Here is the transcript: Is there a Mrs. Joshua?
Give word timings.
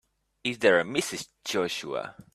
Is 0.43 0.57
there 0.57 0.79
a 0.79 0.83
Mrs. 0.83 1.27
Joshua? 1.45 2.15